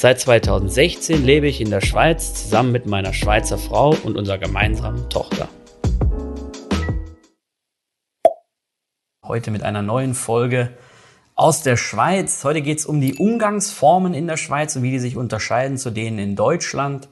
[0.00, 5.10] Seit 2016 lebe ich in der Schweiz zusammen mit meiner Schweizer Frau und unserer gemeinsamen
[5.10, 5.48] Tochter.
[9.26, 10.70] Heute mit einer neuen Folge
[11.34, 12.44] aus der Schweiz.
[12.44, 15.90] Heute geht es um die Umgangsformen in der Schweiz und wie die sich unterscheiden zu
[15.90, 17.08] denen in Deutschland.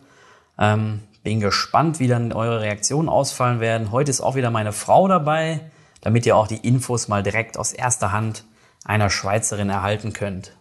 [0.57, 3.91] Ähm, bin gespannt, wie dann eure Reaktionen ausfallen werden.
[3.91, 7.73] Heute ist auch wieder meine Frau dabei, damit ihr auch die Infos mal direkt aus
[7.73, 8.45] erster Hand
[8.85, 10.53] einer Schweizerin erhalten könnt.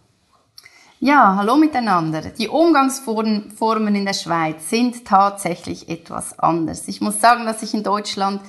[0.98, 2.22] Ja, hallo miteinander.
[2.22, 6.88] Die Umgangsformen in der Schweiz sind tatsächlich etwas anders.
[6.88, 8.40] Ich muss sagen, dass ich in Deutschland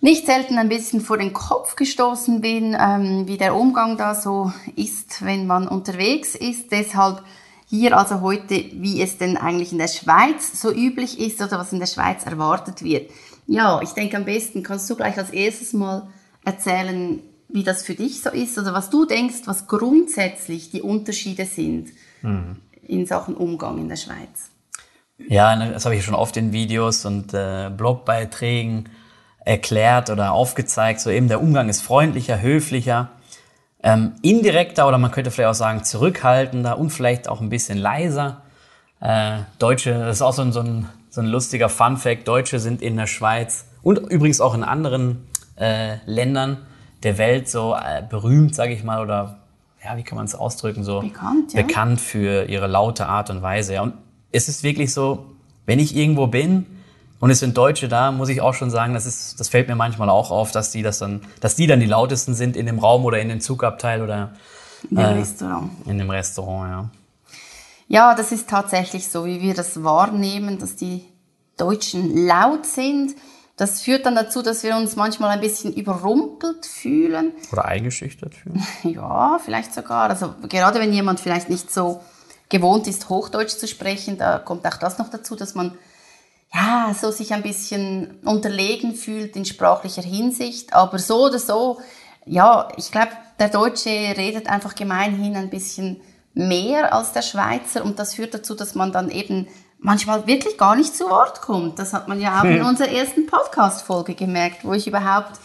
[0.00, 4.50] nicht selten ein bisschen vor den Kopf gestoßen bin, ähm, wie der Umgang da so
[4.76, 6.72] ist, wenn man unterwegs ist.
[6.72, 7.22] Deshalb
[7.66, 11.74] hier also heute, wie es denn eigentlich in der Schweiz so üblich ist oder was
[11.74, 13.10] in der Schweiz erwartet wird.
[13.46, 16.08] Ja, ich denke am besten kannst du gleich als erstes mal
[16.46, 21.46] erzählen, wie das für dich so ist oder was du denkst, was grundsätzlich die Unterschiede
[21.46, 21.88] sind
[22.22, 22.56] mhm.
[22.86, 24.50] in Sachen Umgang in der Schweiz.
[25.26, 28.88] Ja, ne, das habe ich schon oft in Videos und äh, Blogbeiträgen
[29.44, 31.00] erklärt oder aufgezeigt.
[31.00, 33.10] So eben der Umgang ist freundlicher, höflicher,
[33.82, 38.42] ähm, indirekter oder man könnte vielleicht auch sagen zurückhaltender und vielleicht auch ein bisschen leiser.
[39.00, 42.28] Äh, Deutsche, das ist auch so ein, so ein, so ein lustiger Fun Fact.
[42.28, 45.26] Deutsche sind in der Schweiz und übrigens auch in anderen
[45.56, 46.58] äh, Ländern
[47.02, 49.38] der Welt so äh, berühmt, sage ich mal, oder
[49.84, 51.62] ja, wie kann man es ausdrücken, so bekannt, ja.
[51.62, 53.74] bekannt für ihre laute Art und Weise.
[53.74, 53.82] Ja.
[53.82, 53.94] Und
[54.32, 55.26] es ist wirklich so,
[55.66, 56.66] wenn ich irgendwo bin
[57.20, 59.76] und es sind Deutsche da, muss ich auch schon sagen, das ist, das fällt mir
[59.76, 62.78] manchmal auch auf, dass die das dann, dass die dann die lautesten sind in dem
[62.78, 64.32] Raum oder in dem Zugabteil oder
[64.90, 65.70] in dem äh, Restaurant.
[65.86, 66.90] In dem Restaurant, ja.
[67.90, 71.04] Ja, das ist tatsächlich so, wie wir das wahrnehmen, dass die
[71.56, 73.14] Deutschen laut sind.
[73.58, 77.32] Das führt dann dazu, dass wir uns manchmal ein bisschen überrumpelt fühlen.
[77.52, 78.64] Oder eingeschüchtert fühlen.
[78.84, 80.08] Ja, vielleicht sogar.
[80.08, 82.00] Also gerade wenn jemand vielleicht nicht so
[82.48, 85.76] gewohnt ist, Hochdeutsch zu sprechen, da kommt auch das noch dazu, dass man
[86.54, 90.72] ja so sich ein bisschen unterlegen fühlt in sprachlicher Hinsicht.
[90.72, 91.80] Aber so oder so,
[92.24, 93.10] ja, ich glaube,
[93.40, 96.00] der Deutsche redet einfach gemeinhin ein bisschen
[96.32, 99.48] mehr als der Schweizer und das führt dazu, dass man dann eben
[99.78, 101.78] manchmal wirklich gar nicht zu Wort kommt.
[101.78, 105.38] Das hat man ja auch in unserer ersten Podcast-Folge gemerkt, wo ich überhaupt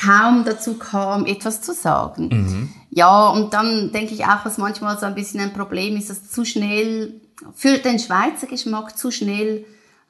[0.00, 2.28] kaum dazu kam, etwas zu sagen.
[2.28, 2.72] Mhm.
[2.90, 6.30] Ja, und dann denke ich auch, was manchmal so ein bisschen ein Problem ist, dass
[6.30, 7.20] zu schnell,
[7.54, 9.64] für den Schweizer Geschmack zu schnell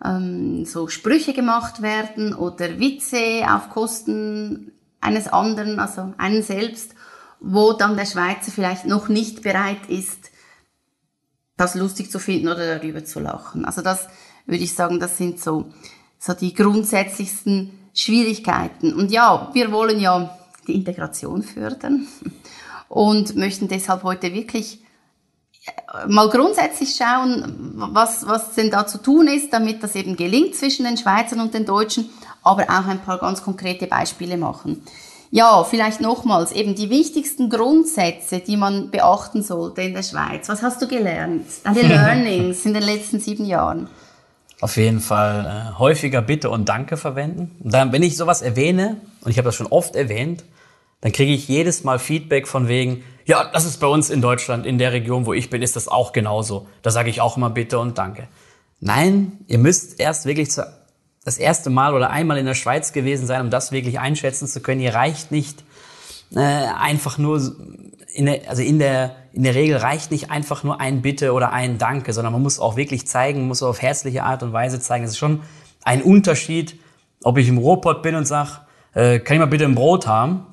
[0.04, 6.94] ähm, so Sprüche gemacht werden oder Witze auf Kosten eines anderen, also einen selbst,
[7.40, 10.30] wo dann der Schweizer vielleicht noch nicht bereit ist,
[11.58, 13.66] das lustig zu finden oder darüber zu lachen.
[13.66, 14.08] Also das
[14.46, 15.66] würde ich sagen, das sind so,
[16.18, 18.94] so die grundsätzlichsten Schwierigkeiten.
[18.94, 22.06] Und ja, wir wollen ja die Integration fördern
[22.88, 24.80] und möchten deshalb heute wirklich
[25.66, 30.54] äh, mal grundsätzlich schauen, was, was denn da zu tun ist, damit das eben gelingt
[30.54, 32.08] zwischen den Schweizern und den Deutschen,
[32.42, 34.82] aber auch ein paar ganz konkrete Beispiele machen.
[35.30, 40.48] Ja, vielleicht nochmals, eben die wichtigsten Grundsätze, die man beachten sollte in der Schweiz.
[40.48, 41.46] Was hast du gelernt?
[41.64, 43.88] Deine Learnings in den letzten sieben Jahren?
[44.60, 47.54] Auf jeden Fall äh, häufiger Bitte und Danke verwenden.
[47.62, 50.44] Und dann, wenn ich sowas erwähne, und ich habe das schon oft erwähnt,
[51.00, 54.66] dann kriege ich jedes Mal Feedback von wegen, ja, das ist bei uns in Deutschland,
[54.66, 56.66] in der Region, wo ich bin, ist das auch genauso.
[56.82, 58.26] Da sage ich auch immer Bitte und Danke.
[58.80, 60.66] Nein, ihr müsst erst wirklich zu
[61.28, 64.60] das erste Mal oder einmal in der Schweiz gewesen sein, um das wirklich einschätzen zu
[64.60, 64.80] können.
[64.80, 65.62] Hier reicht nicht
[66.34, 67.54] äh, einfach nur
[68.14, 71.52] in der, also in der in der Regel reicht nicht einfach nur ein Bitte oder
[71.52, 75.04] ein Danke, sondern man muss auch wirklich zeigen, muss auf herzliche Art und Weise zeigen.
[75.04, 75.42] Es ist schon
[75.84, 76.80] ein Unterschied,
[77.22, 78.62] ob ich im Ruhrpott bin und sag,
[78.94, 80.46] äh, kann ich mal bitte ein Brot haben?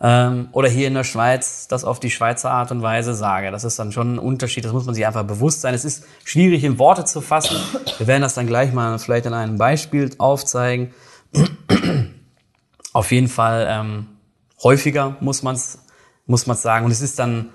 [0.00, 3.50] Ähm, oder hier in der Schweiz das auf die Schweizer Art und Weise sage.
[3.50, 5.74] Das ist dann schon ein Unterschied, das muss man sich einfach bewusst sein.
[5.74, 7.56] Es ist schwierig in Worte zu fassen.
[7.98, 10.94] Wir werden das dann gleich mal vielleicht in einem Beispiel aufzeigen.
[12.92, 14.06] auf jeden Fall ähm,
[14.62, 15.78] häufiger muss man es
[16.26, 16.84] muss man's sagen.
[16.84, 17.50] Und es ist dann,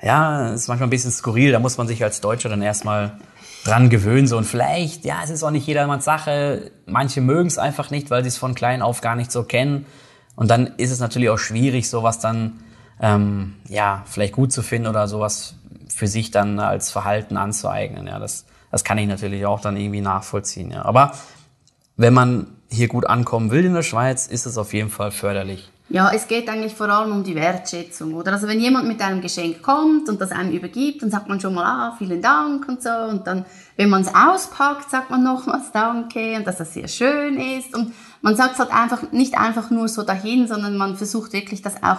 [0.00, 3.18] ja, es ist manchmal ein bisschen skurril, da muss man sich als Deutscher dann erstmal
[3.64, 4.26] dran gewöhnen.
[4.26, 4.36] So.
[4.36, 6.70] Und vielleicht, ja, es ist auch nicht jedermanns Sache.
[6.86, 9.86] Manche mögen es einfach nicht, weil sie es von klein auf gar nicht so kennen.
[10.36, 12.60] Und dann ist es natürlich auch schwierig, sowas dann
[13.00, 15.54] ähm, ja vielleicht gut zu finden oder sowas
[15.88, 18.06] für sich dann als Verhalten anzueignen.
[18.06, 20.70] Ja, das, Das kann ich natürlich auch dann irgendwie nachvollziehen.
[20.70, 20.84] Ja.
[20.84, 21.12] Aber
[21.96, 25.70] wenn man hier gut ankommen will in der Schweiz, ist es auf jeden Fall förderlich.
[25.88, 28.32] Ja, es geht eigentlich vor allem um die Wertschätzung, oder?
[28.32, 31.54] Also wenn jemand mit einem Geschenk kommt und das einem übergibt, dann sagt man schon
[31.54, 32.90] mal, ah, vielen Dank und so.
[32.90, 33.44] Und dann,
[33.76, 37.72] wenn man es auspackt, sagt man nochmals Danke und dass das sehr schön ist.
[37.72, 37.92] Und
[38.26, 41.80] man sagt es halt einfach, nicht einfach nur so dahin, sondern man versucht wirklich das
[41.84, 41.98] auch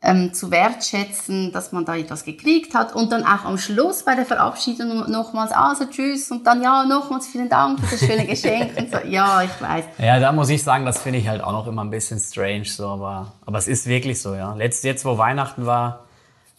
[0.00, 4.14] ähm, zu wertschätzen, dass man da etwas gekriegt hat und dann auch am Schluss bei
[4.14, 8.70] der Verabschiedung nochmals, also tschüss und dann ja, nochmals vielen Dank für das schöne Geschenk
[8.78, 8.96] und so.
[9.06, 9.84] Ja, ich weiß.
[9.98, 12.64] Ja, da muss ich sagen, das finde ich halt auch noch immer ein bisschen strange,
[12.64, 14.54] so, aber, aber es ist wirklich so, ja.
[14.54, 16.04] Letzt, jetzt, wo Weihnachten war,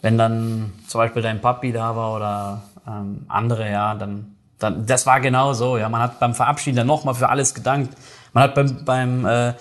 [0.03, 5.07] wenn dann zum Beispiel dein Papi da war oder ähm, andere, ja, dann, dann, das
[5.07, 5.89] war genau so, ja.
[5.89, 7.97] Man hat beim Verabschieden dann nochmal für alles gedankt.
[8.35, 9.53] Man hat beim, beim äh,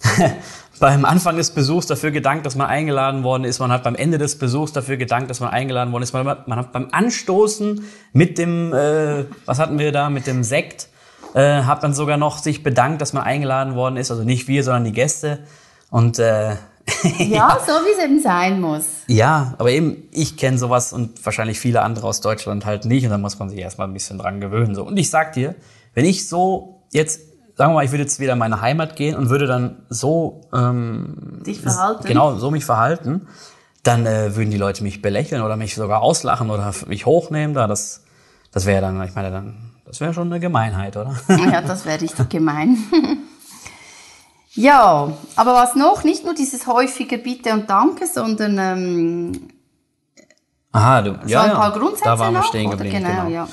[0.78, 3.58] beim Anfang des Besuchs dafür gedankt, dass man eingeladen worden ist.
[3.58, 6.12] Man hat beim Ende des Besuchs dafür gedankt, dass man eingeladen worden ist.
[6.12, 10.88] Man, man hat beim Anstoßen mit dem, äh, was hatten wir da, mit dem Sekt,
[11.34, 14.10] äh, hat man sogar noch sich bedankt, dass man eingeladen worden ist.
[14.10, 15.40] Also nicht wir, sondern die Gäste.
[15.90, 16.50] Und äh,
[17.18, 18.84] ja, so wie es eben sein muss.
[19.06, 23.04] Ja, aber eben, ich kenne sowas und wahrscheinlich viele andere aus Deutschland halt nicht.
[23.04, 24.74] Und da muss man sich erstmal ein bisschen dran gewöhnen.
[24.74, 24.84] So.
[24.84, 25.54] Und ich sag dir,
[25.94, 27.27] wenn ich so jetzt
[27.58, 30.42] sagen wir mal, ich würde jetzt wieder in meine Heimat gehen und würde dann so
[30.54, 32.06] ähm, dich verhalten.
[32.06, 33.26] Genau, so mich verhalten,
[33.82, 37.54] dann äh, würden die Leute mich belächeln oder mich sogar auslachen oder mich hochnehmen.
[37.54, 38.04] Da das,
[38.52, 41.16] das wäre dann, ich meine, dann, das wäre schon eine Gemeinheit, oder?
[41.28, 42.78] Ja, das wäre richtig gemein.
[44.52, 46.04] ja, aber was noch?
[46.04, 49.48] Nicht nur dieses häufige Bitte und Danke, sondern ähm,
[50.70, 52.98] Aha, du, so ein paar Grundsätze da waren wir noch, stehen geblieben.
[52.98, 53.28] Genau, genau.
[53.30, 53.48] ja.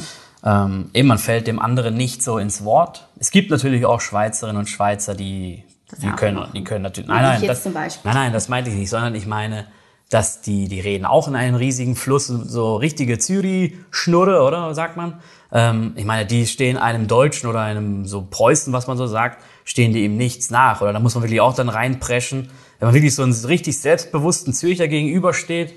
[0.45, 3.07] Ähm, eben, man fällt dem anderen nicht so ins Wort.
[3.19, 5.63] Es gibt natürlich auch Schweizerinnen und Schweizer, die,
[5.97, 6.51] die können, machen.
[6.53, 9.65] die können natürlich, nein, nein, das, nein, nein, das meinte ich nicht, sondern ich meine,
[10.09, 15.19] dass die, die reden auch in einem riesigen Fluss, so richtige Zürich-Schnurre, oder, sagt man.
[15.51, 19.43] Ähm, ich meine, die stehen einem Deutschen oder einem so Preußen, was man so sagt,
[19.63, 22.49] stehen die ihm nichts nach, oder da muss man wirklich auch dann reinpreschen.
[22.77, 25.73] Wenn man wirklich so einen richtig selbstbewussten Zürcher gegenübersteht,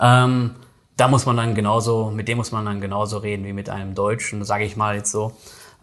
[0.00, 0.52] ähm,
[0.96, 3.94] da muss man dann genauso, mit dem muss man dann genauso reden wie mit einem
[3.94, 5.32] Deutschen, sage ich mal jetzt so.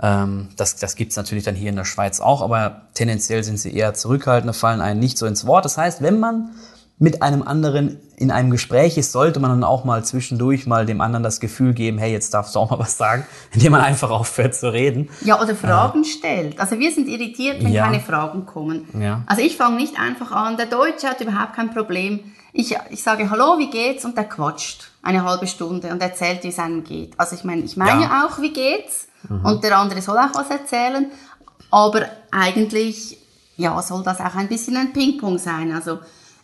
[0.02, 3.76] Ähm, das das gibt's natürlich dann hier in der Schweiz auch, aber tendenziell sind sie
[3.76, 5.66] eher zurückhaltender, fallen einem nicht so ins Wort.
[5.66, 6.50] Das heißt, wenn man
[7.00, 11.02] mit einem anderen in einem Gespräch ist, sollte man dann auch mal zwischendurch mal dem
[11.02, 14.10] anderen das Gefühl geben, hey, jetzt darfst du auch mal was sagen, indem man einfach
[14.10, 15.10] aufhört zu reden.
[15.22, 16.60] Ja, oder Fragen stellt.
[16.60, 17.86] Also wir sind irritiert, wenn Ja.
[17.86, 18.88] keine Fragen kommen.
[19.00, 19.24] Ja.
[19.28, 20.58] Also ich fange nicht einfach an.
[20.58, 22.20] Der Deutsche hat überhaupt kein Problem.
[22.54, 24.06] Ich, ich sage, hallo, wie geht's?
[24.06, 27.14] Und der quatscht eine halbe Stunde und erzählt, wie es einem geht.
[27.20, 28.26] Also ich meine, ich meine Ja.
[28.26, 29.08] auch, wie geht's?
[29.44, 31.12] Und der andere soll auch was erzählen.
[31.72, 33.18] Aber eigentlich,
[33.58, 35.72] ja, soll das auch ein bisschen ein Ping-Pong sein.
[35.74, 36.00] Also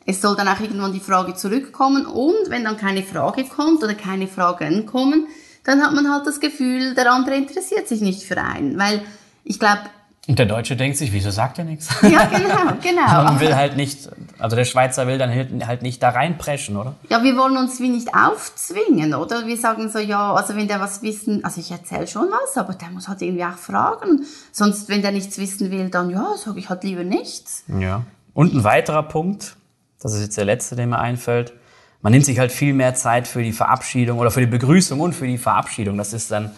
[0.05, 2.05] es soll dann auch irgendwann die Frage zurückkommen.
[2.05, 5.27] Und wenn dann keine Frage kommt oder keine Fragen kommen,
[5.65, 8.77] dann hat man halt das Gefühl, der andere interessiert sich nicht für einen.
[8.79, 9.01] Weil
[9.43, 9.81] ich glaube,
[10.27, 11.89] Und der Deutsche denkt sich, wieso sagt er nichts?
[12.01, 13.23] ja, genau, genau.
[13.23, 14.09] Man will halt nicht,
[14.39, 16.95] also der Schweizer will dann halt halt nicht da reinpreschen, oder?
[17.09, 19.45] Ja, wir wollen uns wie nicht aufzwingen, oder?
[19.45, 22.73] Wir sagen so, ja, also wenn der was wissen, also ich erzähle schon was, aber
[22.73, 24.25] der muss halt irgendwie auch fragen.
[24.51, 27.63] Sonst, wenn der nichts wissen will, dann ja, sage ich halt lieber nichts.
[27.79, 28.03] Ja.
[28.33, 29.55] Und ein weiterer Punkt,
[30.01, 31.53] das ist jetzt der letzte, der mir einfällt.
[32.01, 35.13] Man nimmt sich halt viel mehr Zeit für die Verabschiedung oder für die Begrüßung und
[35.13, 35.97] für die Verabschiedung.
[35.97, 36.51] Das ist dann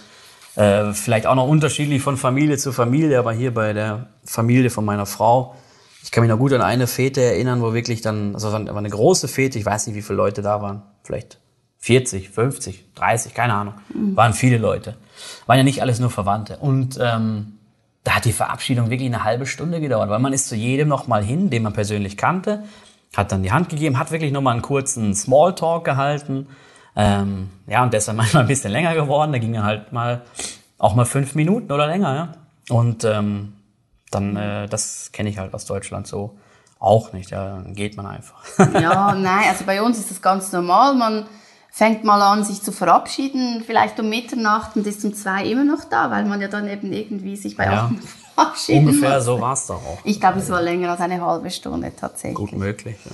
[0.56, 4.86] äh, vielleicht auch noch unterschiedlich von Familie zu Familie, aber hier bei der Familie von
[4.86, 5.55] meiner Frau,
[6.03, 8.77] ich kann mich noch gut an eine Fete erinnern, wo wirklich dann, also es war
[8.77, 11.39] eine große Fete, ich weiß nicht, wie viele Leute da waren, vielleicht
[11.79, 13.74] 40, 50, 30, keine Ahnung,
[14.15, 14.96] waren viele Leute.
[15.48, 16.58] Waren ja nicht alles nur Verwandte.
[16.58, 17.53] Und ähm,
[18.03, 21.08] da hat die Verabschiedung wirklich eine halbe Stunde gedauert, weil man ist zu jedem noch
[21.08, 22.63] mal hin, den man persönlich kannte,
[23.15, 26.48] hat dann die Hand gegeben, hat wirklich noch mal einen kurzen Smalltalk gehalten.
[26.96, 29.31] Ähm, ja, und der ist dann manchmal ein bisschen länger geworden.
[29.31, 30.22] Da ging dann halt mal
[30.77, 32.31] auch mal fünf Minuten oder länger, ja.
[32.70, 33.53] Und ähm,
[34.12, 36.38] dann, äh, das kenne ich halt aus Deutschland so
[36.80, 37.32] auch nicht.
[37.32, 38.44] Ja, dann geht man einfach.
[38.80, 40.96] Ja, nein, also bei uns ist das ganz normal.
[40.96, 41.25] Man
[41.72, 45.84] fängt mal an, sich zu verabschieden, vielleicht um Mitternacht und ist um zwei immer noch
[45.86, 47.84] da, weil man ja dann eben irgendwie sich bei Ja.
[47.86, 48.01] anderen
[48.36, 49.25] verabschieden Ungefähr muss.
[49.25, 50.00] so war's doch auch.
[50.03, 52.36] Ich glaube, es war länger als eine halbe Stunde tatsächlich.
[52.36, 52.98] Gut möglich.
[53.06, 53.12] Ja.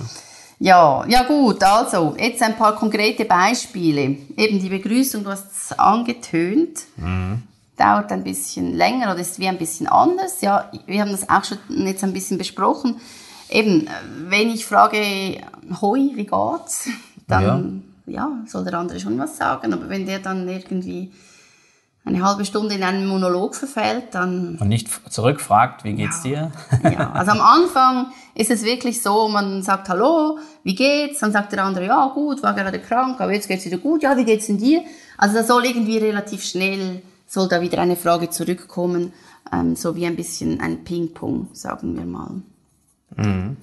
[0.60, 4.02] Ja, ja gut, also jetzt ein paar konkrete Beispiele.
[4.36, 6.80] Eben die Begrüßung, du hast es angetönt,
[7.78, 10.40] dauert ein bisschen länger oder ist wie ein bisschen anders.
[10.40, 13.00] Ja, wir haben das auch schon jetzt ein bisschen besprochen.
[13.48, 13.88] Eben,
[14.28, 14.98] wenn ich frage,
[15.80, 16.88] hoi, wie geht's?
[17.26, 18.30] Dann ja.
[18.46, 19.72] soll der andere schon was sagen.
[19.72, 21.12] Aber wenn der dann irgendwie
[22.04, 26.50] eine halbe Stunde in einen Monolog verfällt, dann Und nicht zurückfragt, wie geht's dir?
[26.82, 31.20] ja, also am Anfang ist es wirklich so, man sagt Hallo, wie geht's?
[31.20, 34.02] Dann sagt der andere, ja gut, war gerade krank, aber jetzt geht's wieder gut.
[34.02, 34.82] Ja, wie geht's denn dir?
[35.16, 39.12] Also das soll irgendwie relativ schnell soll da wieder eine Frage zurückkommen,
[39.52, 42.42] ähm, so wie ein bisschen ein Ping-Pong, sagen wir mal.
[43.16, 43.56] Mhm.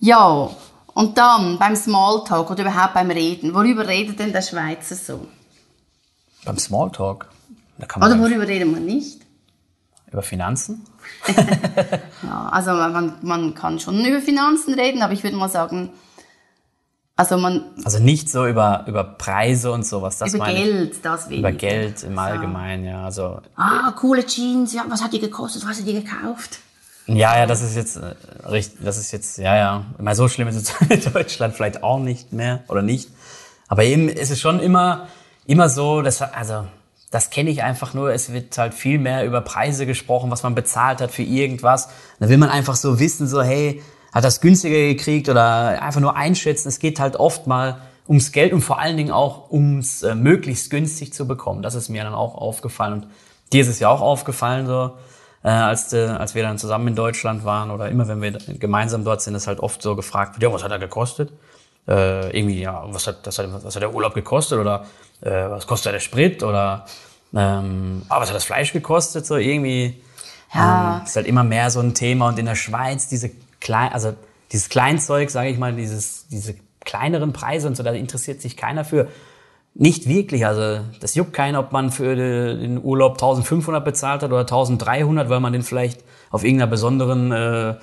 [0.00, 0.50] Ja,
[0.94, 5.28] und dann beim Smalltalk oder überhaupt beim Reden, worüber redet denn der Schweizer so?
[6.44, 7.30] Beim Smalltalk?
[7.78, 9.20] Da kann man oder worüber redet man nicht?
[10.10, 10.84] Über Finanzen?
[12.22, 15.90] ja, also man, man kann schon über Finanzen reden, aber ich würde mal sagen,
[17.16, 17.64] also man.
[17.84, 20.18] Also nicht so über, über Preise und sowas.
[20.18, 21.50] Das über Geld, das weniger.
[21.50, 23.04] Über Geld im Allgemeinen, ja.
[23.04, 26.58] Also, ah, coole Jeans, ja, was hat die gekostet, was hast du die gekauft?
[27.06, 28.14] Ja, ja, das ist jetzt äh,
[28.48, 29.84] richtig, das ist jetzt, ja, ja.
[29.98, 30.74] Mal so schlimm ist es
[31.06, 33.10] in Deutschland vielleicht auch nicht mehr oder nicht.
[33.68, 35.08] Aber eben ist es schon immer,
[35.46, 36.64] immer so, dass, also,
[37.10, 38.12] das kenne ich einfach nur.
[38.12, 41.90] Es wird halt viel mehr über Preise gesprochen, was man bezahlt hat für irgendwas.
[42.18, 46.16] Da will man einfach so wissen, so, hey, hat das günstiger gekriegt oder einfach nur
[46.16, 46.68] einschätzen.
[46.68, 47.78] Es geht halt oft mal
[48.08, 51.62] ums Geld und vor allen Dingen auch ums äh, möglichst günstig zu bekommen.
[51.62, 53.06] Das ist mir dann auch aufgefallen und
[53.52, 54.92] dir ist es ja auch aufgefallen so
[55.44, 59.04] äh, als, äh, als wir dann zusammen in Deutschland waren oder immer wenn wir gemeinsam
[59.04, 61.32] dort sind, ist halt oft so gefragt, ja, was hat er gekostet?
[61.88, 64.86] Äh, irgendwie, ja, was hat, das hat, was hat der Urlaub gekostet oder
[65.20, 66.86] äh, was kostet der Sprit oder
[67.34, 69.26] ähm, ah, was hat das Fleisch gekostet?
[69.26, 70.00] So irgendwie
[70.54, 70.98] ja.
[70.98, 73.30] ähm, ist halt immer mehr so ein Thema und in der Schweiz diese
[73.62, 74.12] klein, also
[74.52, 76.54] dieses Kleinzeug, sage ich mal, dieses, diese
[76.84, 79.08] kleineren Preise und so, da interessiert sich keiner für.
[79.74, 84.40] Nicht wirklich, also das juckt keinen, ob man für den Urlaub 1500 bezahlt hat oder
[84.40, 87.74] 1300, weil man den vielleicht auf irgendeiner besonderen äh,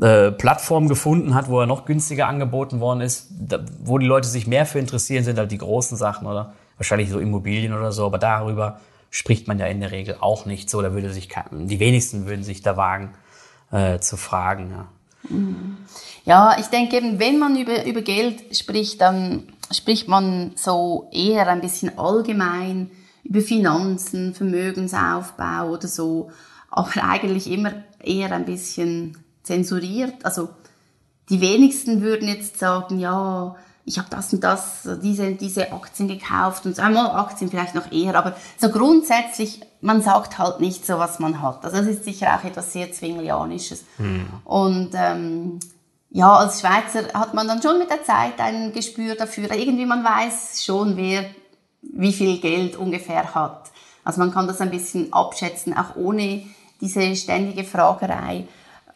[0.00, 3.28] äh, Plattform gefunden hat, wo er noch günstiger angeboten worden ist.
[3.38, 7.10] Da, wo die Leute sich mehr für interessieren, sind halt die großen Sachen oder wahrscheinlich
[7.10, 8.80] so Immobilien oder so, aber darüber
[9.10, 10.80] spricht man ja in der Regel auch nicht so.
[10.80, 13.10] Da würde sich die wenigsten würden sich da wagen
[13.70, 14.70] äh, zu fragen.
[14.70, 14.88] Ja.
[16.24, 21.48] Ja, ich denke eben, wenn man über, über Geld spricht, dann spricht man so eher
[21.48, 22.90] ein bisschen allgemein
[23.24, 26.30] über Finanzen, Vermögensaufbau oder so,
[26.70, 30.24] aber eigentlich immer eher ein bisschen zensuriert.
[30.24, 30.48] Also
[31.28, 33.56] die wenigsten würden jetzt sagen, ja,
[33.88, 38.16] ich habe das und das, diese, diese Aktien gekauft und einmal Aktien vielleicht noch eher,
[38.16, 41.64] aber so grundsätzlich, man sagt halt nicht so, was man hat.
[41.64, 43.84] Also das ist sicher auch etwas sehr Zwinglianisches.
[43.98, 44.26] Hm.
[44.44, 45.60] Und ähm,
[46.10, 49.52] ja, als Schweizer hat man dann schon mit der Zeit ein Gespür dafür.
[49.52, 51.24] Irgendwie man weiß schon, wer
[51.82, 53.70] wie viel Geld ungefähr hat.
[54.02, 56.42] Also man kann das ein bisschen abschätzen, auch ohne
[56.80, 58.48] diese ständige Fragerei.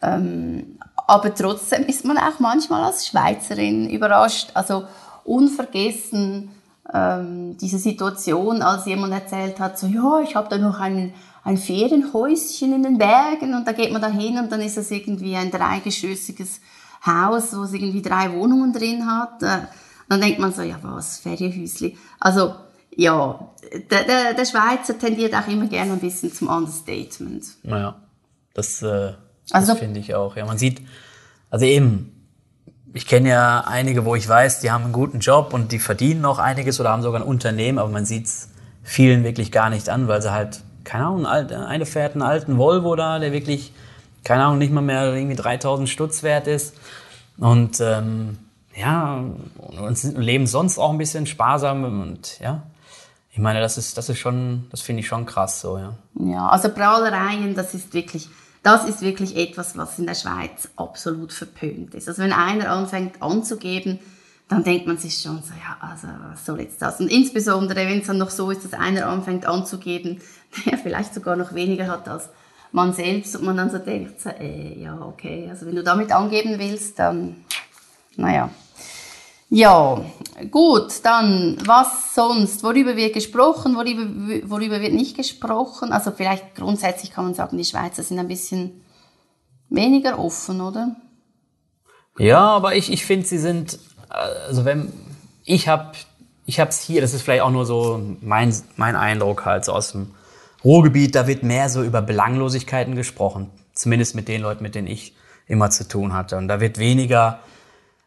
[0.02, 0.78] Ähm,
[1.10, 4.50] aber trotzdem ist man auch manchmal als Schweizerin überrascht.
[4.54, 4.84] Also
[5.24, 6.50] unvergessen
[6.94, 11.12] ähm, diese Situation, als jemand erzählt hat, so ja, ich habe da noch ein,
[11.42, 14.92] ein Ferienhäuschen in den Bergen und da geht man da hin und dann ist es
[14.92, 16.60] irgendwie ein dreigeschossiges
[17.04, 19.42] Haus, wo es irgendwie drei Wohnungen drin hat.
[19.42, 19.66] Äh,
[20.08, 21.98] dann denkt man so, ja was, Ferienhäusli.
[22.20, 22.54] Also
[22.94, 23.50] ja,
[23.90, 27.46] der, der, der Schweizer tendiert auch immer gerne ein bisschen zum Understatement.
[27.64, 27.96] Naja,
[28.54, 29.14] das, äh,
[29.52, 30.36] also, finde ich auch.
[30.36, 30.82] Ja, man sieht,
[31.50, 32.28] also eben,
[32.92, 36.20] ich kenne ja einige, wo ich weiß, die haben einen guten Job und die verdienen
[36.20, 38.48] noch einiges oder haben sogar ein Unternehmen, aber man sieht es
[38.82, 42.96] vielen wirklich gar nicht an, weil sie halt, keine Ahnung, eine fährt einen alten Volvo
[42.96, 43.72] da, der wirklich
[44.24, 46.76] keine Ahnung, nicht mal mehr irgendwie 3000 Stutz wert ist.
[47.38, 48.38] Und ähm,
[48.74, 49.24] ja,
[49.56, 52.62] und leben sonst auch ein bisschen sparsam und ja.
[53.32, 55.94] Ich meine, das ist, das ist schon, das finde ich schon krass so, ja.
[56.18, 58.28] Ja, also Prahlereien, das ist wirklich,
[58.62, 62.08] das ist wirklich etwas, was in der Schweiz absolut verpönt ist.
[62.08, 63.98] Also wenn einer anfängt anzugeben,
[64.48, 67.00] dann denkt man sich schon so, ja, also was soll jetzt das?
[67.00, 70.20] Und insbesondere, wenn es dann noch so ist, dass einer anfängt anzugeben,
[70.66, 72.28] der vielleicht sogar noch weniger hat als
[72.72, 76.12] man selbst und man dann so denkt, so, äh, ja, okay, also wenn du damit
[76.12, 77.44] angeben willst, dann,
[78.16, 78.50] naja.
[79.50, 80.04] Ja,
[80.50, 82.62] gut, dann was sonst?
[82.62, 85.92] Worüber wird gesprochen, worüber, worüber wird nicht gesprochen?
[85.92, 88.84] Also vielleicht grundsätzlich kann man sagen, die Schweizer sind ein bisschen
[89.68, 90.96] weniger offen, oder?
[92.16, 93.78] Ja, aber ich, ich finde, sie sind,
[94.08, 94.92] also wenn,
[95.44, 95.92] ich habe
[96.50, 99.92] ich hab's hier, das ist vielleicht auch nur so mein, mein Eindruck halt so aus
[99.92, 100.14] dem
[100.64, 103.50] Ruhrgebiet, da wird mehr so über Belanglosigkeiten gesprochen.
[103.72, 105.14] Zumindest mit den Leuten, mit denen ich
[105.46, 106.36] immer zu tun hatte.
[106.36, 107.38] Und da wird weniger,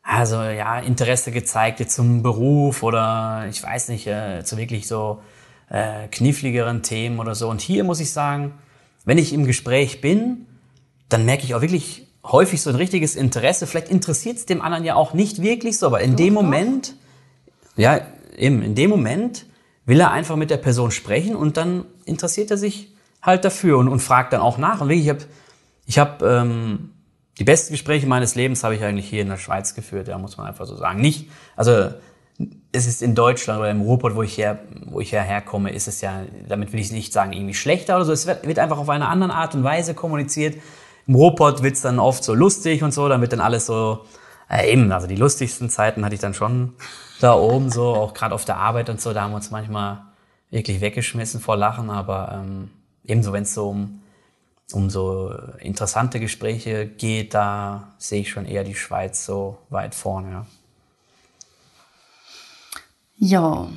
[0.04, 5.22] also ja, Interesse gezeigt jetzt zum Beruf oder ich weiß nicht, äh, zu wirklich so
[5.70, 7.50] äh, kniffligeren Themen oder so.
[7.50, 8.54] Und hier muss ich sagen,
[9.06, 10.46] wenn ich im Gespräch bin,
[11.08, 13.66] dann merke ich auch wirklich häufig so ein richtiges Interesse.
[13.66, 16.96] Vielleicht interessiert es dem anderen ja auch nicht wirklich so, aber in dem Moment,
[17.76, 18.02] ja,
[18.38, 19.46] eben, in dem Moment
[19.86, 23.88] will er einfach mit der Person sprechen und dann interessiert er sich halt dafür und,
[23.88, 24.82] und fragt dann auch nach.
[24.82, 25.26] Und wirklich, ich habe
[25.86, 26.93] ich hab, ähm,
[27.40, 30.38] die besten Gespräche meines Lebens habe ich eigentlich hier in der Schweiz geführt, ja, muss
[30.38, 31.02] man einfach so sagen.
[31.02, 31.90] Nicht, also
[32.72, 36.02] es ist in Deutschland oder im Ruhrpott, wo ich her, wo ich herkomme, ist es
[36.02, 38.12] ja, damit will ich nicht sagen, irgendwie schlechter oder so.
[38.12, 40.58] Es wird, wird einfach auf eine andere Art und Weise kommuniziert.
[41.08, 44.06] Im Ruhrpott wird's dann oft so lustig und so, dann wird dann alles so,
[44.50, 46.74] äh, eben, also die lustigsten Zeiten hatte ich dann schon
[47.20, 50.04] da oben so, auch gerade auf der Arbeit und so, da haben wir uns manchmal
[50.50, 52.70] wirklich weggeschmissen vor Lachen, aber ähm,
[53.06, 54.02] ebenso, wenn es so um,
[54.72, 60.46] um so interessante Gespräche geht, da sehe ich schon eher die Schweiz so weit vorne,
[63.24, 63.70] ja.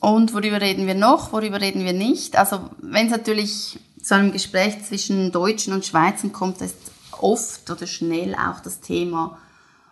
[0.00, 2.36] Und worüber reden wir noch, worüber reden wir nicht?
[2.36, 6.76] Also wenn es natürlich zu einem Gespräch zwischen Deutschen und Schweizern kommt, ist
[7.20, 9.38] oft oder schnell auch das Thema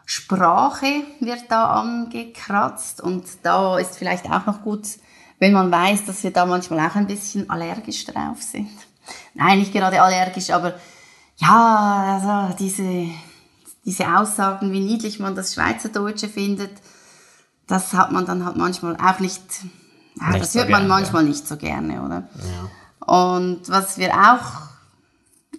[0.04, 4.88] Sprache wird da angekratzt und da ist vielleicht auch noch gut,
[5.38, 8.70] wenn man weiß, dass wir da manchmal auch ein bisschen allergisch drauf sind.
[9.34, 10.74] Nein, nicht gerade allergisch, aber
[11.36, 13.06] ja, also diese,
[13.84, 16.72] diese Aussagen, wie niedlich man das Schweizerdeutsche findet,
[17.66, 19.42] das hat man dann halt manchmal auch nicht,
[20.20, 21.28] ja, nicht das hört so man gern, manchmal ja.
[21.28, 22.28] nicht so gerne, oder?
[22.38, 23.06] Ja.
[23.06, 24.70] Und was wir auch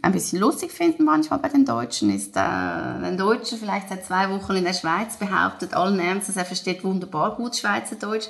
[0.04, 4.30] ein bisschen lustig finden manchmal bei den Deutschen ist, äh, ein Deutscher vielleicht seit zwei
[4.30, 8.28] Wochen in der Schweiz behauptet allen Ernstes, er versteht wunderbar gut Schweizerdeutsch.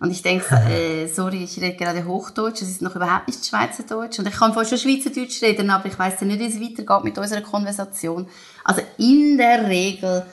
[0.00, 4.18] Und ich denke, äh, sorry, ich rede gerade Hochdeutsch, es ist noch überhaupt nicht Schweizerdeutsch.
[4.18, 7.04] Und ich kann fast schon Schweizerdeutsch reden, aber ich weiß ja nicht, wie es weitergeht
[7.04, 8.26] mit unserer Konversation.
[8.64, 10.24] Also in der Regel,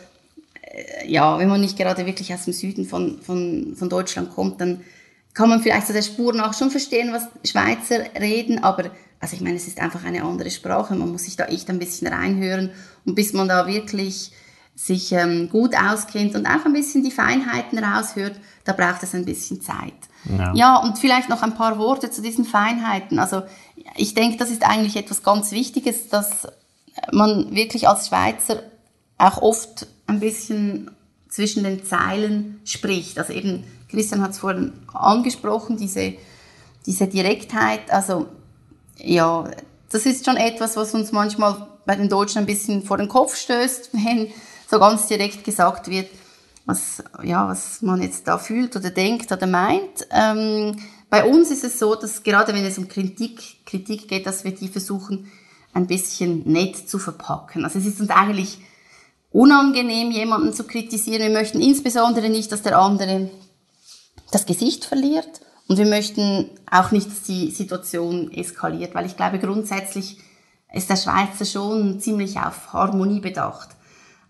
[0.62, 4.62] äh, ja, wenn man nicht gerade wirklich aus dem Süden von, von, von Deutschland kommt,
[4.62, 4.82] dann
[5.34, 9.42] kann man vielleicht so der Spur nach schon verstehen, was Schweizer reden, aber also ich
[9.42, 12.72] meine, es ist einfach eine andere Sprache, man muss sich da echt ein bisschen reinhören
[13.06, 14.32] und bis man da wirklich
[14.76, 19.26] sich ähm, gut auskennt und auch ein bisschen die Feinheiten raushört, da braucht es ein
[19.26, 19.94] bisschen Zeit.
[20.38, 20.54] Ja.
[20.54, 23.20] ja, und vielleicht noch ein paar Worte zu diesen Feinheiten.
[23.20, 23.44] Also
[23.96, 26.48] ich denke, das ist eigentlich etwas ganz Wichtiges, dass
[27.12, 28.64] man wirklich als Schweizer
[29.18, 30.92] auch oft ein bisschen
[31.30, 33.18] zwischen den Zeilen spricht.
[33.18, 36.14] Also eben, Christian hat es vorhin angesprochen, diese,
[36.86, 37.92] diese Direktheit.
[37.92, 38.28] Also
[38.98, 39.50] ja,
[39.90, 43.36] das ist schon etwas, was uns manchmal bei den Deutschen ein bisschen vor den Kopf
[43.36, 44.30] stößt, wenn
[44.70, 46.10] so ganz direkt gesagt wird,
[46.66, 50.08] was, ja, was man jetzt da fühlt oder denkt oder meint.
[50.12, 50.76] Ähm,
[51.10, 54.52] bei uns ist es so, dass gerade wenn es um Kritik, Kritik geht, dass wir
[54.52, 55.32] die versuchen,
[55.74, 57.64] ein bisschen nett zu verpacken.
[57.64, 58.60] Also es ist uns eigentlich
[59.32, 61.22] unangenehm, jemanden zu kritisieren.
[61.22, 63.30] Wir möchten insbesondere nicht, dass der andere
[64.32, 65.42] das Gesicht verliert.
[65.68, 70.18] Und wir möchten auch nicht, dass die Situation eskaliert, weil ich glaube, grundsätzlich
[70.74, 73.75] ist der Schweizer schon ziemlich auf Harmonie bedacht.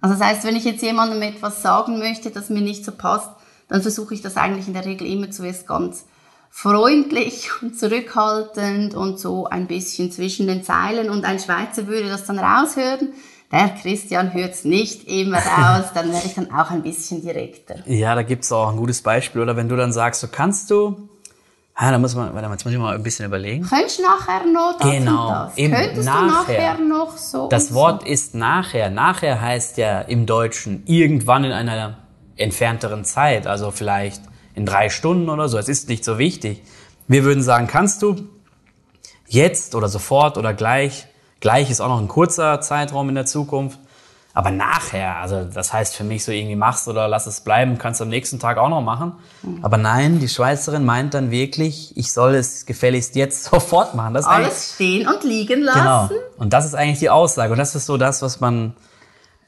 [0.06, 3.32] Also das heißt, wenn ich jetzt jemandem etwas sagen möchte, das mir nicht so passt,
[3.68, 6.06] dann versuche ich das eigentlich in der Regel immer zuerst ganz
[6.52, 11.10] freundlich und zurückhaltend und so ein bisschen zwischen den Zeilen.
[11.10, 13.14] Und ein Schweizer würde das dann raushören.
[13.52, 17.78] Der Christian hört es nicht immer raus, dann werde ich dann auch ein bisschen direkter.
[17.88, 19.42] Ja, da gibt es auch ein gutes Beispiel.
[19.42, 21.10] Oder wenn du dann sagst, so kannst du
[21.78, 23.68] Ah, da muss man, warte mal, jetzt muss ich mal ein bisschen überlegen.
[23.68, 25.58] Könntest du nachher noch das genau, das?
[25.58, 26.26] Eben Könntest nachher.
[26.26, 27.50] du nachher noch so?
[27.50, 28.08] Das Wort so?
[28.08, 28.90] ist nachher.
[28.90, 31.98] Nachher heißt ja im Deutschen irgendwann in einer
[32.38, 34.22] entfernteren Zeit, also vielleicht
[34.56, 35.58] in drei Stunden oder so.
[35.58, 36.64] Es ist nicht so wichtig.
[37.10, 38.30] Wir würden sagen, kannst du
[39.28, 41.08] jetzt oder sofort oder gleich.
[41.42, 43.80] Gleich ist auch noch ein kurzer Zeitraum in der Zukunft.
[44.36, 48.02] Aber nachher, also das heißt für mich so irgendwie machst oder lass es bleiben, kannst
[48.02, 49.14] du am nächsten Tag auch noch machen.
[49.44, 49.64] Mhm.
[49.64, 54.14] Aber nein, die Schweizerin meint dann wirklich, ich soll es gefälligst jetzt sofort machen.
[54.14, 56.10] Das Alles stehen und liegen lassen.
[56.10, 56.22] Genau.
[56.38, 57.54] Und das ist eigentlich die Aussage.
[57.54, 58.76] Und das ist so das, was man,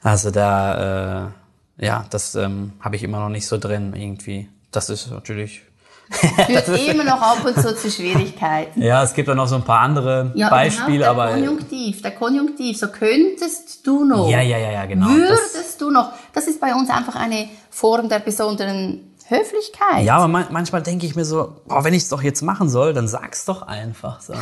[0.02, 4.48] also da, äh, ja, das ähm, habe ich immer noch nicht so drin irgendwie.
[4.70, 5.67] Das ist natürlich
[6.10, 8.80] Führt immer noch ab und zu zu Schwierigkeiten.
[8.80, 11.26] Ja, es gibt auch noch so ein paar andere ja, Beispiele, der aber.
[11.26, 14.28] Der Konjunktiv, der Konjunktiv, so könntest du noch.
[14.28, 15.08] Ja, ja, ja, ja, genau.
[15.08, 16.12] Würdest das, du noch.
[16.32, 20.04] Das ist bei uns einfach eine Form der besonderen Höflichkeit.
[20.04, 22.70] Ja, aber man, manchmal denke ich mir so, boah, wenn ich es doch jetzt machen
[22.70, 24.32] soll, dann sag's doch einfach so.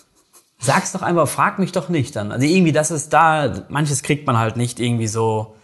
[0.58, 2.30] sag's doch einfach, frag mich doch nicht dann.
[2.30, 5.56] Also irgendwie, das ist da, manches kriegt man halt nicht irgendwie so,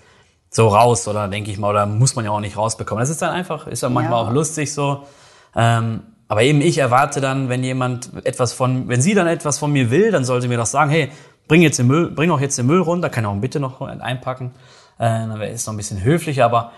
[0.48, 3.02] so raus, oder denke ich mal, oder muss man ja auch nicht rausbekommen.
[3.02, 4.28] Das ist dann einfach, ist ja manchmal ja.
[4.28, 5.04] auch lustig so.
[5.54, 9.70] Ähm, aber eben ich erwarte dann, wenn jemand etwas von, wenn sie dann etwas von
[9.70, 11.10] mir will, dann sollte mir doch sagen, hey,
[11.46, 14.52] bring jetzt den Müll, bring auch jetzt den Müll runter, kann auch bitte noch einpacken.
[14.98, 16.72] Äh, dann es noch ein bisschen höflicher, aber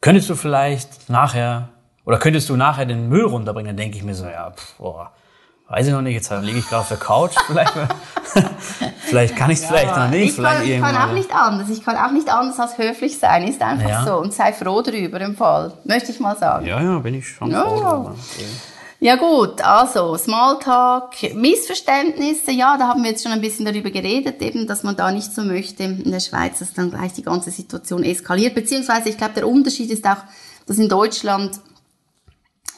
[0.00, 1.68] könntest du vielleicht nachher,
[2.04, 3.68] oder könntest du nachher den Müll runterbringen?
[3.68, 5.12] Dann denke ich mir so, ja, pff, boah,
[5.68, 7.74] weiß ich noch nicht, jetzt liege ich gerade auf der Couch, vielleicht,
[9.06, 10.38] vielleicht kann ich es ja, vielleicht noch nicht.
[10.38, 13.46] Ich, kann, ich kann auch nicht anders, ich kann auch nicht anders als höflich sein,
[13.46, 14.04] ist einfach ja.
[14.04, 16.66] so und sei froh drüber im Fall, möchte ich mal sagen.
[16.66, 17.62] Ja, ja, bin ich schon ja.
[17.62, 18.14] froh drüber.
[18.98, 24.40] Ja gut, also Smalltalk, Missverständnisse, ja, da haben wir jetzt schon ein bisschen darüber geredet,
[24.40, 27.50] eben, dass man da nicht so möchte in der Schweiz, dass dann gleich die ganze
[27.50, 30.16] Situation eskaliert, beziehungsweise ich glaube, der Unterschied ist auch
[30.66, 31.60] dass in Deutschland,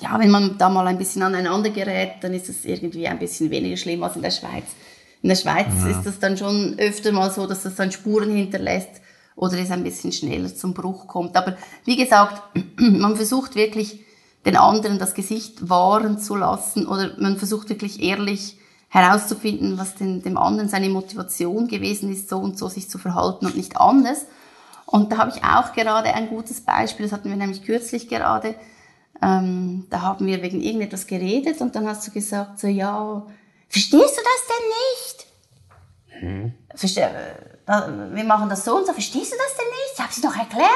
[0.00, 3.50] ja, wenn man da mal ein bisschen aneinander gerät, dann ist es irgendwie ein bisschen
[3.50, 4.64] weniger schlimm als in der Schweiz.
[5.22, 5.88] In der Schweiz ja.
[5.88, 9.00] ist das dann schon öfter mal so, dass das dann Spuren hinterlässt
[9.34, 11.36] oder es ein bisschen schneller zum Bruch kommt.
[11.36, 12.42] Aber wie gesagt,
[12.76, 14.04] man versucht wirklich
[14.46, 20.22] den anderen das Gesicht wahren zu lassen oder man versucht wirklich ehrlich herauszufinden, was denn
[20.22, 24.24] dem anderen seine Motivation gewesen ist, so und so sich zu verhalten und nicht anders.
[24.86, 28.54] Und da habe ich auch gerade ein gutes Beispiel, das hatten wir nämlich kürzlich gerade.
[29.20, 33.26] Ähm, da haben wir wegen irgendetwas geredet und dann hast du gesagt, so ja,
[33.68, 35.26] verstehst du das denn nicht?
[36.20, 36.54] Hm.
[36.74, 39.92] Verste äh, wir machen das so und so, verstehst du das denn nicht?
[39.94, 40.70] Ich habe es doch erklärt.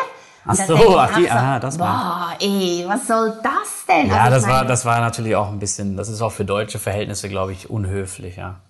[0.44, 2.36] Ach so, ach die, aha, das war.
[2.38, 4.08] Boah, ey, was soll das denn?
[4.08, 6.78] Ja, also das war, das war natürlich auch ein bisschen, das ist auch für deutsche
[6.80, 8.60] Verhältnisse, glaube ich, unhöflich, ja.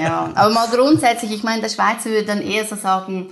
[0.00, 3.30] ja, aber mal grundsätzlich, ich meine, der Schweizer würde dann eher so sagen,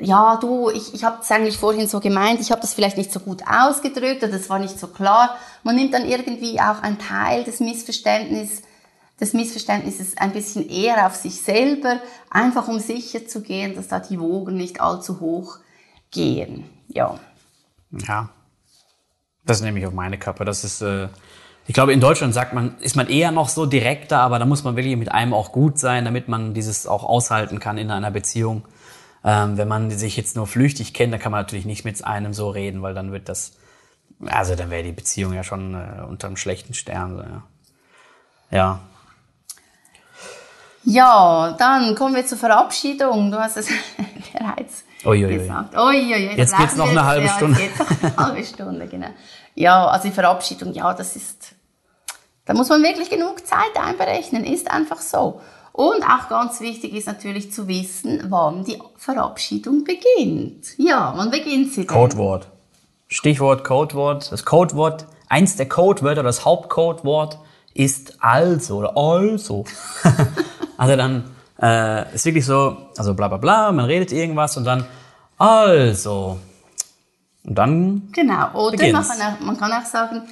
[0.00, 3.12] ja, du, ich, ich habe es eigentlich vorhin so gemeint, ich habe das vielleicht nicht
[3.12, 5.36] so gut ausgedrückt oder das war nicht so klar.
[5.62, 8.62] Man nimmt dann irgendwie auch einen Teil des Missverständnisses,
[9.20, 14.00] des Missverständnisses ein bisschen eher auf sich selber, einfach um sicher zu gehen, dass da
[14.00, 15.58] die Wogen nicht allzu hoch
[16.10, 16.64] gehen.
[16.88, 17.20] Ja.
[18.06, 18.30] Ja.
[19.44, 20.44] Das nehme ich auf meine Kappe.
[20.44, 21.08] Das ist, äh,
[21.66, 24.64] ich glaube, in Deutschland sagt man, ist man eher noch so direkter, aber da muss
[24.64, 28.10] man wirklich mit einem auch gut sein, damit man dieses auch aushalten kann in einer
[28.10, 28.64] Beziehung.
[29.22, 32.32] Ähm, wenn man sich jetzt nur flüchtig kennt, dann kann man natürlich nicht mit einem
[32.32, 33.52] so reden, weil dann wird das,
[34.24, 37.16] also dann wäre die Beziehung ja schon äh, unter einem schlechten Stern.
[37.16, 37.42] So, ja.
[38.50, 38.80] ja.
[40.84, 43.30] Ja, dann kommen wir zur Verabschiedung.
[43.30, 43.68] Du hast es
[44.32, 45.38] bereits Uiuiui.
[45.38, 45.76] gesagt.
[45.76, 47.60] Uiuiui, jetzt geht's noch eine halbe Stunde.
[47.60, 49.08] Jetzt geht's noch eine halbe Stunde, genau.
[49.54, 51.54] Ja, also die Verabschiedung, ja, das ist,
[52.46, 55.40] da muss man wirklich genug Zeit einberechnen, ist einfach so.
[55.72, 60.66] Und auch ganz wichtig ist natürlich zu wissen, wann die Verabschiedung beginnt.
[60.78, 61.86] Ja, wann beginnt sie denn?
[61.86, 62.48] Codewort.
[63.08, 64.30] Stichwort Codewort.
[64.30, 67.38] Das Codewort, eins der Codewörter, das Hauptcodewort
[67.74, 69.64] ist also oder also.
[70.80, 71.24] also dann
[71.60, 74.86] äh, ist wirklich so, also bla bla bla, man redet irgendwas und dann
[75.36, 76.38] also.
[77.44, 78.08] Und dann.
[78.12, 80.22] Genau, oder man kann, auch, man kann auch sagen,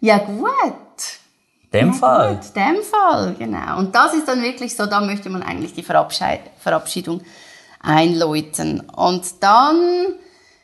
[0.00, 0.74] ja gut.
[1.74, 2.36] Dem ja, Fall.
[2.36, 3.78] Gut, dem Fall, genau.
[3.78, 7.20] Und das ist dann wirklich so, da möchte man eigentlich die Verabschiedung
[7.82, 8.80] einläuten.
[8.80, 10.14] Und dann,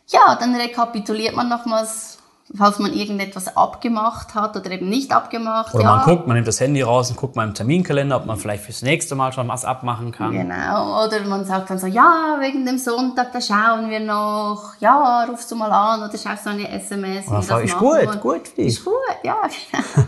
[0.07, 2.14] ja, dann rekapituliert man nochmals
[2.57, 5.75] falls man irgendetwas abgemacht hat oder eben nicht abgemacht.
[5.75, 5.97] Oder ja.
[5.97, 8.65] man guckt, man nimmt das Handy raus und guckt mal im Terminkalender, ob man vielleicht
[8.65, 10.33] fürs nächste Mal schon was abmachen kann.
[10.33, 11.05] Genau.
[11.05, 14.75] Oder man sagt dann so, ja, wegen dem Sonntag, da schauen wir noch.
[14.81, 17.29] Ja, rufst du mal an oder schaust du eine SMS.
[17.29, 18.67] Oder das ist gut, gut für dich.
[18.67, 19.37] Ist gut, ja,
[19.71, 20.07] genau.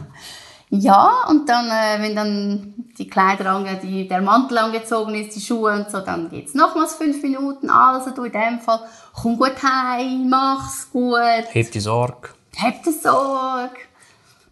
[0.70, 5.40] ja, und dann, äh, wenn dann die Kleider ange die, der Mantel angezogen ist, die
[5.40, 7.70] Schuhe und so, dann geht's nochmals fünf Minuten.
[7.70, 8.81] Also du in dem Fall,
[9.16, 11.18] komm gut heim, mach's gut.
[11.48, 12.29] Heb die Sorge.
[12.55, 13.76] Heb die Sorge.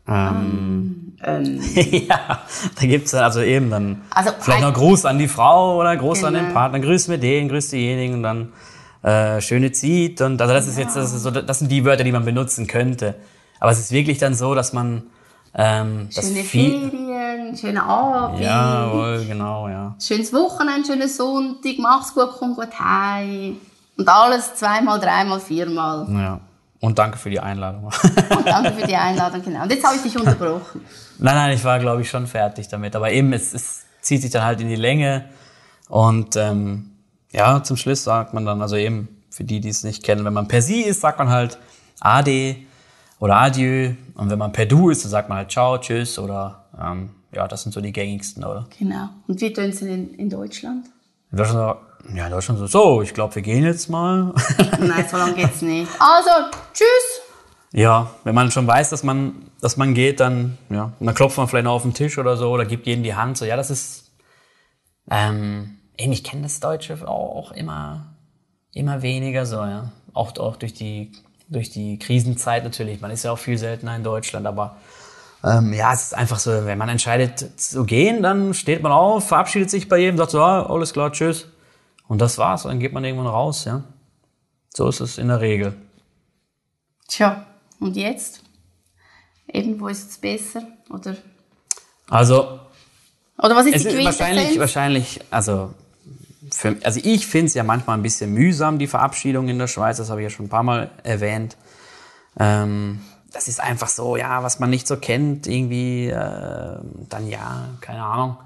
[0.06, 1.60] Ähm, ähm,
[2.08, 2.42] ja,
[2.78, 6.18] da gibt's dann also eben dann also vielleicht noch Gruß an die Frau oder Gruß
[6.18, 6.28] genau.
[6.28, 6.54] an den genau.
[6.54, 8.52] Partner, grüß mir den, grüß diejenigen und dann
[9.02, 12.04] äh, schöne Zeit und also das ist jetzt das, ist so, das sind die Wörter,
[12.04, 13.14] die man benutzen könnte.
[13.60, 15.04] Aber es ist wirklich dann so, dass man
[15.54, 18.40] ähm, schöne Ferien, schönen Abend.
[18.40, 19.94] Jawohl, genau, ja.
[19.98, 23.58] Schönes Wochenende, schönen Sonntag, mach's gut, komm gut heim.
[23.96, 26.06] Und alles zweimal, dreimal, viermal.
[26.10, 26.40] Ja.
[26.80, 27.84] Und danke für die Einladung.
[27.84, 29.62] Und danke für die Einladung, genau.
[29.62, 30.82] Und jetzt habe ich dich unterbrochen.
[31.18, 32.94] nein, nein, ich war, glaube ich, schon fertig damit.
[32.94, 35.26] Aber eben, es, es zieht sich dann halt in die Länge.
[35.88, 36.90] Und ähm,
[37.32, 40.32] ja, zum Schluss sagt man dann, also eben, für die, die es nicht kennen, wenn
[40.32, 41.58] man per Sie ist, sagt man halt
[42.00, 42.56] Ade
[43.18, 43.94] oder Adieu.
[44.14, 47.48] Und wenn man per Du ist, dann sagt man halt Ciao, Tschüss oder ähm, ja,
[47.48, 48.66] das sind so die gängigsten, oder?
[48.78, 49.08] Genau.
[49.26, 50.86] Und wie tönt es in, in Deutschland?
[51.32, 51.78] In Deutschland,
[52.14, 54.34] ja, in Deutschland so, so, ich glaube, wir gehen jetzt mal.
[54.80, 55.90] Nein, so lange geht's nicht.
[55.98, 56.30] Also,
[56.72, 57.20] tschüss!
[57.72, 61.38] Ja, wenn man schon weiß, dass man, dass man geht, dann, ja, und dann klopft
[61.38, 63.56] man vielleicht noch auf den Tisch oder so oder gibt jedem die Hand, so, ja,
[63.56, 64.12] das ist,
[65.10, 68.14] ähm, ich kenne das Deutsche auch immer,
[68.72, 69.92] immer weniger so, ja.
[70.12, 71.10] Auch, auch durch die
[71.48, 73.00] durch die Krisenzeit natürlich.
[73.00, 74.76] Man ist ja auch viel seltener in Deutschland, aber
[75.42, 79.28] ähm, ja, es ist einfach so, wenn man entscheidet zu gehen, dann steht man auf,
[79.28, 81.48] verabschiedet sich bei jedem, sagt so, ah, alles klar, tschüss.
[82.06, 83.82] Und das war's, dann geht man irgendwann raus, ja.
[84.74, 85.74] So ist es in der Regel.
[87.08, 87.46] Tja,
[87.80, 88.42] und jetzt?
[89.46, 91.16] Irgendwo ist es besser, oder?
[92.08, 92.60] Also.
[93.38, 94.04] Oder was ist die Quintessenz?
[94.04, 95.74] Wahrscheinlich, wahrscheinlich, also
[96.50, 99.96] für, also ich finde es ja manchmal ein bisschen mühsam, die Verabschiedung in der Schweiz,
[99.96, 101.56] das habe ich ja schon ein paar Mal erwähnt.
[102.38, 103.00] Ähm,
[103.32, 108.04] das ist einfach so, ja, was man nicht so kennt, irgendwie, äh, dann ja, keine
[108.04, 108.36] Ahnung.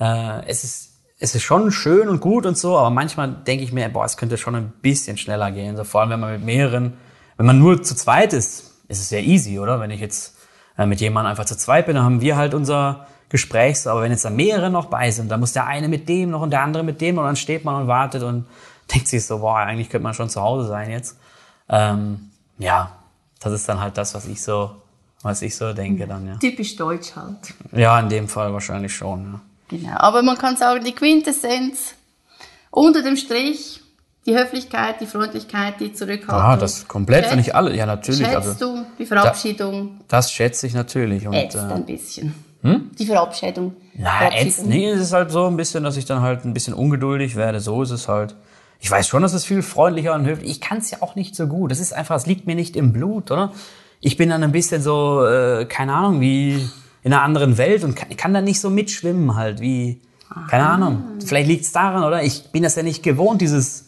[0.00, 3.72] Äh, es, ist, es ist schon schön und gut und so, aber manchmal denke ich
[3.72, 5.76] mir, boah, es könnte schon ein bisschen schneller gehen.
[5.76, 6.94] So, vor allem, wenn man mit mehreren
[7.36, 9.80] wenn man nur zu zweit ist, ist es sehr easy, oder?
[9.80, 10.36] Wenn ich jetzt
[10.78, 14.12] äh, mit jemandem einfach zu zweit bin, dann haben wir halt unser Gesprächs, aber wenn
[14.12, 16.62] jetzt da mehrere noch bei sind, dann muss der eine mit dem noch und der
[16.62, 18.46] andere mit dem und dann steht man und wartet und
[18.94, 21.18] denkt sich so, boah, eigentlich könnte man schon zu Hause sein jetzt.
[21.68, 22.92] Ähm, ja,
[23.40, 24.76] das ist dann halt das, was ich so,
[25.22, 26.36] was ich so denke dann, ja.
[26.36, 27.54] Typisch deutsch halt.
[27.72, 29.40] Ja, in dem Fall wahrscheinlich schon, ja.
[29.68, 29.96] Genau.
[29.96, 31.94] Aber man kann sagen, die Quintessenz
[32.70, 33.80] unter dem Strich,
[34.26, 36.50] die Höflichkeit, die Freundlichkeit, die Zurückhaltung.
[36.50, 38.26] Ja, das komplett, wenn ich alle, ja natürlich.
[38.26, 40.00] Schätzt also, du die Verabschiedung?
[40.08, 41.26] das schätze ich natürlich.
[41.26, 42.34] Und, Ätzt äh, ein bisschen.
[42.98, 43.76] Die Verabschiedung.
[43.94, 46.74] Na, jetzt, nee, es ist halt so ein bisschen, dass ich dann halt ein bisschen
[46.74, 47.60] ungeduldig werde.
[47.60, 48.34] So ist es halt.
[48.80, 50.50] Ich weiß schon, dass es viel freundlicher und höflich.
[50.50, 51.70] Ich kann es ja auch nicht so gut.
[51.70, 53.52] Das ist einfach, es liegt mir nicht im Blut, oder?
[54.00, 56.68] Ich bin dann ein bisschen so, äh, keine Ahnung, wie
[57.06, 60.00] in einer anderen Welt und kann, kann da nicht so mitschwimmen halt, wie,
[60.50, 61.04] keine Ahnung.
[61.24, 62.24] Vielleicht liegt es daran, oder?
[62.24, 63.86] Ich bin das ja nicht gewohnt, dieses,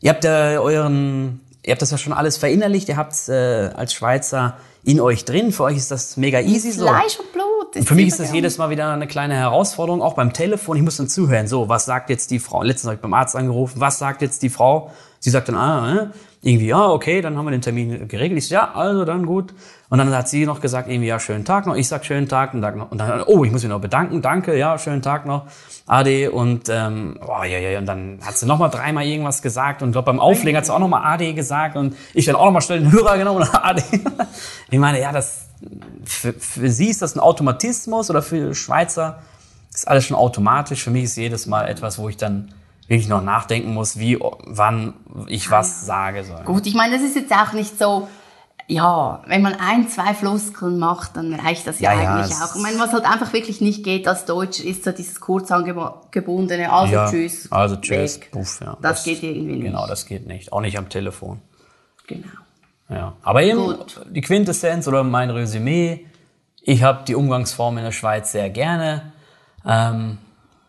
[0.00, 3.94] ihr habt ja euren, ihr habt das ja schon alles verinnerlicht, ihr habt äh, als
[3.94, 5.52] Schweizer in euch drin.
[5.52, 6.88] Für euch ist das mega easy so.
[6.88, 7.76] Fleisch und Blut.
[7.76, 10.76] Und für mich ist das jedes Mal wieder eine kleine Herausforderung, auch beim Telefon.
[10.76, 11.46] Ich muss dann zuhören.
[11.46, 12.64] So, was sagt jetzt die Frau?
[12.64, 13.80] Letztens habe ich beim Arzt angerufen.
[13.80, 14.90] Was sagt jetzt die Frau?
[15.20, 16.06] Sie sagt dann, ah, äh,
[16.42, 18.38] irgendwie, ja, okay, dann haben wir den Termin geregelt.
[18.38, 19.54] Ich so, ja, also dann gut.
[19.88, 21.76] Und dann hat sie noch gesagt, irgendwie, ja, schönen Tag noch.
[21.76, 22.90] Ich sag, schönen Tag, einen Tag noch.
[22.90, 25.46] Und dann, oh, ich muss mich noch bedanken, danke, ja, schönen Tag noch,
[25.86, 26.32] Ade.
[26.32, 27.78] Und, ähm, oh, ja, ja, ja.
[27.78, 29.82] Und dann hat sie noch mal dreimal irgendwas gesagt.
[29.82, 31.76] Und glaube, beim Auflegen hat sie auch noch mal Ade gesagt.
[31.76, 33.82] Und ich dann auch noch mal schnell den Hörer genommen und Ade.
[34.70, 35.48] Ich meine, ja, das,
[36.04, 39.20] für, für sie ist das ein Automatismus oder für Schweizer
[39.72, 40.82] ist alles schon automatisch.
[40.82, 42.52] Für mich ist jedes Mal etwas, wo ich dann
[42.88, 44.94] wirklich noch nachdenken muss, wie, wann
[45.26, 46.24] ich was sage.
[46.24, 46.34] So.
[46.44, 48.08] Gut, ich meine, das ist jetzt auch nicht so,
[48.68, 52.42] ja, wenn man ein, zwei Floskeln macht, dann reicht das ja, Ja, ja, eigentlich es-
[52.42, 52.56] auch.
[52.56, 56.92] Ich meine, was halt einfach wirklich nicht geht als Deutscher, ist so dieses kurzangebundene, also
[56.92, 57.50] ja, tschüss.
[57.52, 58.16] Also tschüss.
[58.20, 58.30] weg.
[58.32, 58.76] Puff, ja.
[58.82, 59.64] Das geht irgendwie nicht.
[59.66, 60.52] Genau, das geht nicht.
[60.52, 61.40] Auch nicht am Telefon.
[62.06, 62.26] Genau.
[62.88, 63.14] Ja.
[63.22, 64.00] Aber eben Gut.
[64.10, 66.06] die Quintessenz oder mein Resümee.
[66.62, 69.12] Ich habe die Umgangsform in der Schweiz sehr gerne.
[69.64, 70.18] Ähm,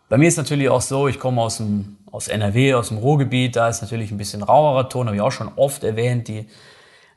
[0.08, 3.54] bei mir ist natürlich auch so, ich komme aus dem aus NRW, aus dem Ruhrgebiet,
[3.54, 6.26] da ist natürlich ein bisschen rauerer Ton, habe ich auch schon oft erwähnt.
[6.28, 6.46] Die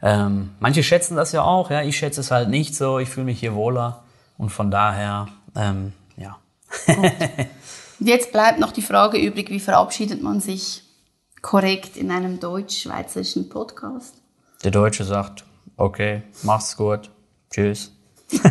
[0.02, 3.00] ähm, manche schätzen das ja auch, ja, ich schätze es halt nicht so.
[3.00, 4.04] Ich fühle mich hier wohler
[4.38, 6.38] und von daher, ähm, ja.
[8.00, 10.84] Jetzt bleibt noch die Frage übrig, wie verabschiedet man sich
[11.42, 14.16] korrekt in einem deutsch-schweizerischen Podcast?
[14.64, 15.44] Der Deutsche sagt,
[15.78, 17.12] okay, mach's gut,
[17.52, 17.92] tschüss.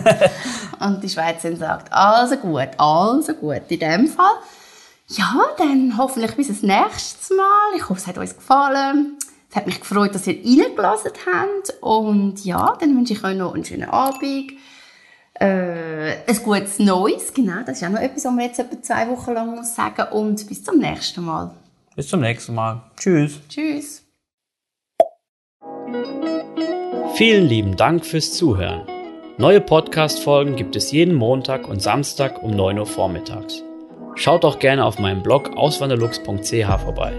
[0.81, 3.63] Und die Schweizerin sagt, also gut, also gut.
[3.69, 4.37] In dem Fall,
[5.09, 7.77] ja, dann hoffentlich bis das nächste Mal.
[7.77, 9.19] Ich hoffe, es hat euch gefallen.
[9.51, 11.75] Es hat mich gefreut, dass ihr reingelassen habt.
[11.81, 14.53] Und ja, dann wünsche ich euch noch einen schönen Abend.
[15.35, 19.09] Äh, ein gutes Neues, genau, das ist auch noch etwas, was man jetzt etwa zwei
[19.09, 20.13] Wochen lang muss sagen.
[20.13, 21.51] Und bis zum nächsten Mal.
[21.97, 22.83] Bis zum nächsten Mal.
[22.97, 23.41] Tschüss.
[23.49, 24.05] Tschüss.
[27.15, 28.83] Vielen lieben Dank fürs Zuhören.
[29.39, 33.63] Neue Podcast-Folgen gibt es jeden Montag und Samstag um 9 Uhr vormittags.
[34.15, 37.19] Schaut auch gerne auf meinem Blog auswanderlux.ch vorbei.